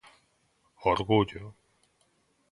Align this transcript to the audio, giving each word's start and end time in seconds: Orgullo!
Orgullo! 0.85 1.53